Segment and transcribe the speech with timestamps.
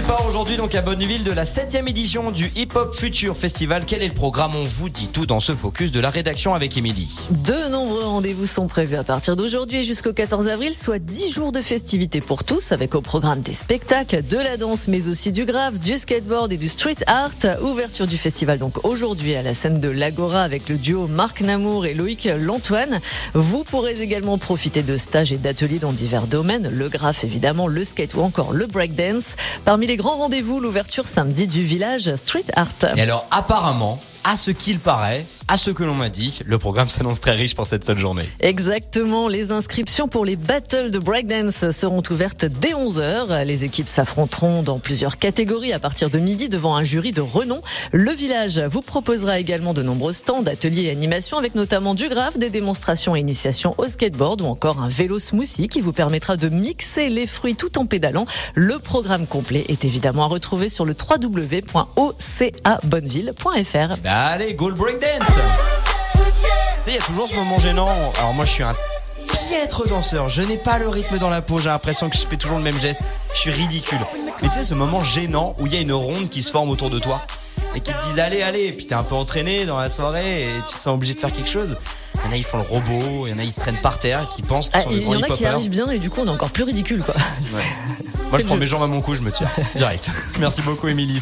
[0.00, 3.84] départ aujourd'hui donc à Bonneville de la 7ème édition du Hip Hop Future Festival.
[3.86, 6.76] Quel est le programme On vous dit tout dans ce focus de la rédaction avec
[6.76, 7.18] Émilie.
[7.30, 11.50] De nombreux rendez-vous sont prévus à partir d'aujourd'hui et jusqu'au 14 avril, soit 10 jours
[11.50, 15.46] de festivités pour tous avec au programme des spectacles, de la danse mais aussi du
[15.46, 17.30] graphe, du skateboard et du street art.
[17.62, 21.86] Ouverture du festival donc aujourd'hui à la scène de l'Agora avec le duo Marc Namour
[21.86, 23.00] et Loïc Lantoine.
[23.32, 27.82] Vous pourrez également profiter de stages et d'ateliers dans divers domaines, le graphe évidemment, le
[27.82, 29.24] skate ou encore le breakdance.
[29.64, 32.66] Parmi les grands rendez-vous, l'ouverture samedi du village Street Art.
[32.96, 36.88] Et alors apparemment, à ce qu'il paraît, à ce que l'on m'a dit, le programme
[36.90, 38.28] s'annonce très riche pour cette seule journée.
[38.40, 43.44] Exactement, les inscriptions pour les battles de breakdance seront ouvertes dès 11h.
[43.44, 47.60] Les équipes s'affronteront dans plusieurs catégories à partir de midi devant un jury de renom.
[47.92, 52.36] Le village vous proposera également de nombreux stands, ateliers et animations avec notamment du graphe,
[52.36, 56.48] des démonstrations et initiations au skateboard ou encore un vélo smoothie qui vous permettra de
[56.48, 58.26] mixer les fruits tout en pédalant.
[58.56, 63.96] Le programme complet est évidemment à retrouver sur le www.ocabonneville.fr.
[64.02, 65.35] Bah, allez, go le breakdance
[66.88, 67.88] il y a toujours ce moment gênant.
[68.18, 68.74] Alors moi je suis un
[69.48, 72.36] piètre danseur, je n'ai pas le rythme dans la peau, j'ai l'impression que je fais
[72.36, 73.00] toujours le même geste,
[73.34, 73.98] je suis ridicule.
[74.42, 76.70] Mais tu sais ce moment gênant où il y a une ronde qui se forme
[76.70, 77.20] autour de toi
[77.74, 80.42] et qui te disent allez allez, et puis t'es un peu entraîné dans la soirée
[80.44, 81.76] et tu te sens obligé de faire quelque chose.
[82.14, 83.76] Il y en a ils font le robot, il y en a qui se traînent
[83.82, 85.98] par terre, qui pensent qu'ils ah, sont Il y, en a qui arrivent bien et
[85.98, 87.14] du coup on est encore plus ridicule quoi.
[88.30, 90.10] Moi je prends mes jambes à mon cou, je me tire direct.
[90.38, 91.20] Merci beaucoup Émilie.